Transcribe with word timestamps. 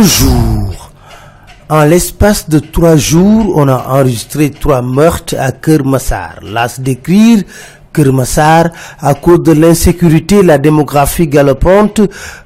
Bonjour. 0.00 0.92
En 1.68 1.82
l'espace 1.82 2.48
de 2.48 2.60
trois 2.60 2.94
jours, 2.94 3.52
on 3.56 3.66
a 3.66 3.84
enregistré 3.88 4.48
trois 4.48 4.80
meurtres 4.80 5.34
à 5.36 5.50
Kermassar. 5.50 6.36
Las 6.40 6.78
d'écrire 6.80 7.42
Kermassar 7.92 8.68
à 9.00 9.14
cause 9.14 9.42
de 9.42 9.50
l'insécurité, 9.50 10.44
la 10.44 10.58
démographie 10.58 11.26
galopante, 11.26 12.00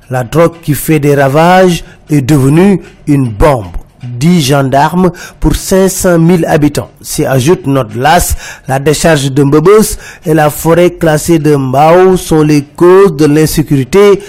la 0.08 0.24
drogue 0.24 0.60
qui 0.62 0.72
fait 0.72 0.98
des 0.98 1.14
ravages 1.14 1.84
est 2.08 2.22
devenue 2.22 2.80
une 3.06 3.28
bombe. 3.28 3.76
10 4.02 4.40
gendarmes 4.40 5.12
pour 5.38 5.54
500 5.54 6.26
000 6.26 6.38
habitants. 6.46 6.90
S'y 7.02 7.26
ajoute 7.26 7.66
notre 7.66 7.98
LAS, 7.98 8.34
la 8.66 8.78
décharge 8.78 9.30
de 9.30 9.44
Mbebos 9.44 9.98
et 10.24 10.32
la 10.32 10.48
forêt 10.48 10.92
classée 10.92 11.38
de 11.38 11.54
Mbao 11.54 12.16
sont 12.16 12.42
les 12.42 12.62
causes 12.62 13.14
de 13.14 13.26
l'insécurité 13.26 14.22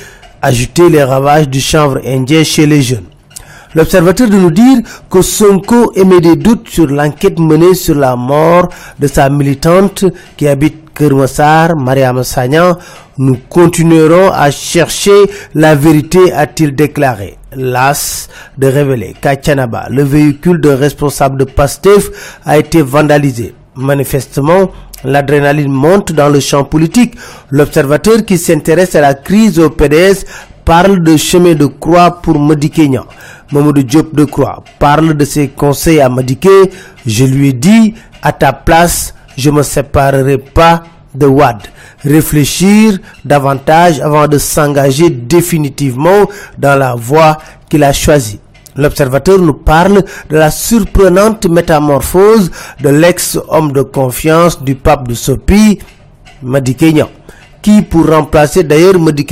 ajouter 0.43 0.89
les 0.89 1.03
ravages 1.05 1.47
du 1.47 1.61
chanvre 1.61 2.01
indien 2.05 2.43
chez 2.43 2.65
les 2.65 2.81
jeunes. 2.81 3.12
L'observateur 3.75 4.29
de 4.29 4.37
nous 4.37 4.51
dire 4.51 4.79
que 5.09 5.21
Sonko 5.21 5.93
émet 5.95 6.21
des 6.21 6.35
doutes 6.35 6.69
sur 6.69 6.87
l'enquête 6.87 7.39
menée 7.39 7.73
sur 7.73 7.95
la 7.95 8.15
mort 8.15 8.69
de 8.99 9.07
sa 9.07 9.29
militante 9.29 10.05
qui 10.37 10.47
habite 10.47 10.83
Kermassar, 10.93 11.75
Mariam 11.75 12.23
Sagnan. 12.23 12.77
Nous 13.17 13.37
continuerons 13.49 14.31
à 14.31 14.51
chercher 14.51 15.23
la 15.55 15.73
vérité, 15.75 16.31
a-t-il 16.31 16.75
déclaré. 16.75 17.37
Las 17.55 18.29
de 18.57 18.67
révéler 18.67 19.15
qu'à 19.19 19.35
le 19.89 20.03
véhicule 20.03 20.59
d'un 20.61 20.75
responsable 20.75 21.39
de 21.39 21.45
PASTEF 21.45 22.39
a 22.45 22.57
été 22.57 22.81
vandalisé. 22.81 23.53
Manifestement, 23.75 24.69
L'adrénaline 25.05 25.71
monte 25.71 26.13
dans 26.13 26.29
le 26.29 26.39
champ 26.39 26.63
politique. 26.63 27.15
L'observateur 27.49 28.23
qui 28.25 28.37
s'intéresse 28.37 28.95
à 28.95 29.01
la 29.01 29.13
crise 29.13 29.59
au 29.59 29.69
PDS 29.69 30.23
parle 30.65 31.01
de 31.03 31.17
chemin 31.17 31.55
de 31.55 31.65
croix 31.65 32.21
pour 32.21 32.39
Madiké 32.39 32.89
Mamadou 33.51 33.83
Diop 33.83 34.15
de 34.15 34.25
Croix 34.25 34.63
parle 34.79 35.13
de 35.13 35.25
ses 35.25 35.49
conseils 35.49 36.01
à 36.01 36.09
Madiké. 36.09 36.71
Je 37.05 37.25
lui 37.25 37.49
ai 37.49 37.53
dit, 37.53 37.93
à 38.21 38.31
ta 38.31 38.51
place, 38.53 39.13
je 39.37 39.49
me 39.49 39.61
séparerai 39.61 40.37
pas 40.37 40.83
de 41.13 41.27
Wad. 41.27 41.57
Réfléchir 42.03 42.97
davantage 43.23 43.99
avant 43.99 44.27
de 44.27 44.37
s'engager 44.37 45.09
définitivement 45.09 46.27
dans 46.57 46.75
la 46.77 46.95
voie 46.95 47.37
qu'il 47.69 47.83
a 47.83 47.93
choisie. 47.93 48.39
L'observateur 48.75 49.37
nous 49.37 49.53
parle 49.53 50.03
de 50.29 50.37
la 50.37 50.49
surprenante 50.49 51.45
métamorphose 51.45 52.49
de 52.81 52.89
l'ex-homme 52.89 53.71
de 53.71 53.83
confiance 53.83 54.63
du 54.63 54.73
pape 54.73 55.07
de 55.07 55.13
Sopi, 55.13 55.77
Madi 56.41 56.75
qui 57.63 57.81
pour 57.81 58.07
remplacer 58.07 58.61
d'ailleurs 58.63 58.99
Madi 58.99 59.25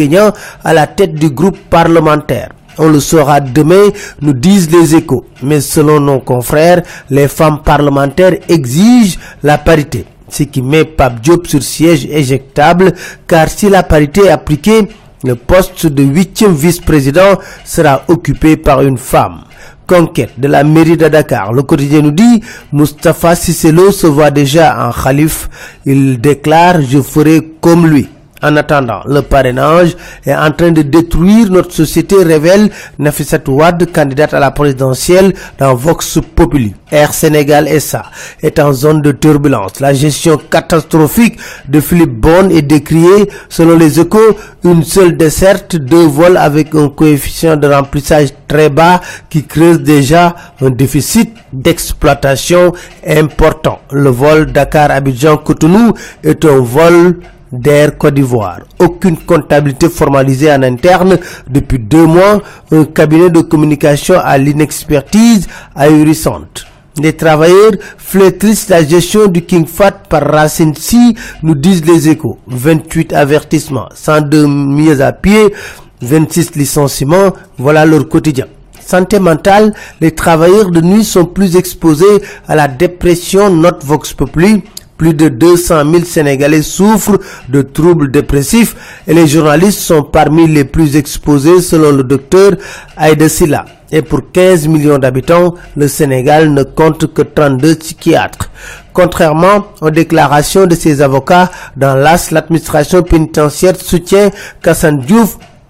à 0.63 0.73
la 0.73 0.87
tête 0.87 1.13
du 1.13 1.29
groupe 1.29 1.57
parlementaire. 1.69 2.49
On 2.77 2.87
le 2.89 2.99
saura 2.99 3.41
demain, 3.41 3.89
nous 4.21 4.33
disent 4.33 4.71
les 4.71 4.95
échos. 4.95 5.25
Mais 5.43 5.61
selon 5.61 5.99
nos 5.99 6.19
confrères, 6.19 6.81
les 7.09 7.27
femmes 7.27 7.59
parlementaires 7.63 8.37
exigent 8.47 9.19
la 9.43 9.57
parité. 9.57 10.05
Ce 10.29 10.43
qui 10.43 10.61
met 10.61 10.85
Pape 10.85 11.19
Diop 11.21 11.45
sur 11.45 11.61
siège 11.61 12.05
éjectable, 12.05 12.93
car 13.27 13.49
si 13.49 13.69
la 13.69 13.83
parité 13.83 14.21
est 14.25 14.29
appliquée, 14.29 14.87
le 15.23 15.35
poste 15.35 15.85
de 15.87 16.01
huitième 16.03 16.53
vice-président 16.53 17.37
sera 17.65 18.03
occupé 18.07 18.55
par 18.55 18.81
une 18.81 18.97
femme. 18.97 19.41
Conquête 19.85 20.31
de 20.39 20.47
la 20.47 20.63
mairie 20.63 20.95
de 20.95 21.09
Dakar. 21.09 21.51
Le 21.51 21.63
quotidien 21.63 22.01
nous 22.01 22.11
dit, 22.11 22.41
Mustafa 22.71 23.35
Sisselo 23.35 23.91
se 23.91 24.07
voit 24.07 24.31
déjà 24.31 24.87
en 24.87 24.91
calife. 24.91 25.49
Il 25.85 26.21
déclare, 26.21 26.81
je 26.81 27.01
ferai 27.01 27.41
comme 27.59 27.85
lui. 27.87 28.07
En 28.43 28.55
attendant, 28.55 29.01
le 29.05 29.21
parrainage 29.21 29.95
est 30.25 30.33
en 30.33 30.49
train 30.51 30.71
de 30.71 30.81
détruire 30.81 31.51
notre 31.51 31.71
société, 31.71 32.15
révèle 32.23 32.71
Nafisat 32.97 33.47
Ouad, 33.47 33.91
candidate 33.91 34.33
à 34.33 34.39
la 34.39 34.49
présidentielle 34.49 35.33
dans 35.59 35.75
Vox 35.75 36.17
Populi. 36.35 36.73
Air 36.91 37.13
Sénégal 37.13 37.69
SA 37.79 38.03
est 38.41 38.59
en 38.59 38.73
zone 38.73 39.01
de 39.03 39.11
turbulence. 39.11 39.79
La 39.79 39.93
gestion 39.93 40.37
catastrophique 40.37 41.37
de 41.67 41.79
Philippe 41.79 42.15
Bonne 42.15 42.51
est 42.51 42.63
décriée 42.63 43.29
selon 43.47 43.77
les 43.77 43.99
échos. 43.99 44.35
Une 44.63 44.83
seule 44.83 45.15
desserte, 45.17 45.75
deux 45.75 46.07
vols 46.07 46.37
avec 46.37 46.73
un 46.73 46.89
coefficient 46.89 47.57
de 47.57 47.67
remplissage 47.67 48.29
très 48.47 48.69
bas 48.69 49.01
qui 49.29 49.43
creuse 49.45 49.79
déjà 49.81 50.35
un 50.61 50.71
déficit 50.71 51.31
d'exploitation 51.53 52.73
important. 53.07 53.79
Le 53.91 54.09
vol 54.09 54.51
Dakar-Abidjan-Cotonou 54.51 55.93
est 56.23 56.43
un 56.45 56.59
vol 56.59 57.19
d'Air 57.51 57.97
Côte 57.97 58.13
d'Ivoire. 58.15 58.59
Aucune 58.79 59.17
comptabilité 59.17 59.89
formalisée 59.89 60.51
en 60.51 60.63
interne 60.63 61.17
depuis 61.49 61.79
deux 61.79 62.05
mois. 62.05 62.41
Un 62.71 62.85
cabinet 62.85 63.29
de 63.29 63.41
communication 63.41 64.15
à 64.19 64.37
l'inexpertise 64.37 65.47
ahurissante. 65.75 66.65
Les 66.97 67.13
travailleurs 67.13 67.71
flétrissent 67.97 68.67
la 68.69 68.83
gestion 68.83 69.27
du 69.27 69.43
King 69.43 69.65
Fat 69.65 69.91
par 70.09 70.23
Racine 70.23 70.75
Si, 70.75 71.15
nous 71.41 71.55
disent 71.55 71.85
les 71.85 72.09
échos. 72.09 72.37
28 72.47 73.13
avertissements, 73.13 73.87
102 73.95 74.45
mises 74.45 75.01
à 75.01 75.13
pied, 75.13 75.53
26 76.01 76.55
licenciements, 76.55 77.31
voilà 77.57 77.85
leur 77.85 78.09
quotidien. 78.09 78.47
Santé 78.85 79.19
mentale, 79.19 79.73
les 80.01 80.11
travailleurs 80.11 80.69
de 80.69 80.81
nuit 80.81 81.05
sont 81.05 81.25
plus 81.25 81.55
exposés 81.55 82.21
à 82.47 82.55
la 82.55 82.67
dépression, 82.67 83.49
note 83.49 83.85
Vox 83.85 84.13
Populi. 84.13 84.63
Plus 85.01 85.15
de 85.15 85.29
200 85.29 85.91
000 85.93 86.05
Sénégalais 86.05 86.61
souffrent 86.61 87.17
de 87.49 87.63
troubles 87.63 88.11
dépressifs 88.11 88.75
et 89.07 89.15
les 89.15 89.25
journalistes 89.25 89.79
sont 89.79 90.03
parmi 90.03 90.45
les 90.45 90.63
plus 90.63 90.95
exposés 90.95 91.59
selon 91.59 91.89
le 91.91 92.03
docteur 92.03 92.51
Aïda 92.95 93.27
Silla. 93.27 93.65
Et 93.91 94.03
pour 94.03 94.31
15 94.31 94.67
millions 94.67 94.99
d'habitants, 94.99 95.55
le 95.75 95.87
Sénégal 95.87 96.53
ne 96.53 96.61
compte 96.61 97.11
que 97.15 97.23
32 97.23 97.77
psychiatres. 97.77 98.51
Contrairement 98.93 99.65
aux 99.81 99.89
déclarations 99.89 100.67
de 100.67 100.75
ses 100.75 101.01
avocats, 101.01 101.49
dans 101.75 101.95
l'AS, 101.95 102.29
l'administration 102.29 103.01
pénitentiaire 103.01 103.77
soutient 103.81 104.29
qu'Assane 104.61 105.01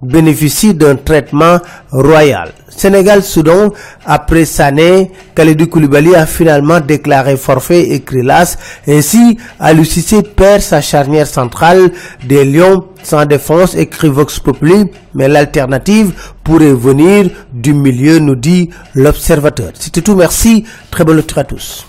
bénéficie 0.01 0.73
d'un 0.73 0.95
traitement 0.95 1.59
royal. 1.91 2.51
Sénégal-Soudan, 2.69 3.71
après 4.05 4.45
Sané, 4.45 5.11
Khalidou 5.35 5.67
Koulibaly 5.67 6.15
a 6.15 6.25
finalement 6.25 6.79
déclaré 6.79 7.37
forfait 7.37 7.89
et 7.91 7.99
Krilas. 8.01 8.57
Ainsi, 8.87 9.37
Alucissé 9.59 10.23
perd 10.23 10.61
sa 10.61 10.81
charnière 10.81 11.27
centrale 11.27 11.91
des 12.23 12.45
Lions 12.45 12.85
sans 13.03 13.25
défense, 13.25 13.75
écrit 13.75 14.09
Vox 14.09 14.39
Populi, 14.39 14.85
mais 15.13 15.27
l'alternative 15.27 16.13
pourrait 16.43 16.73
venir 16.73 17.29
du 17.51 17.73
milieu, 17.73 18.19
nous 18.19 18.35
dit 18.35 18.69
l'observateur. 18.95 19.71
C'était 19.73 20.01
tout, 20.01 20.15
merci, 20.15 20.65
très 20.89 21.03
bonne 21.03 21.17
lecture 21.17 21.39
à 21.39 21.43
tous. 21.43 21.85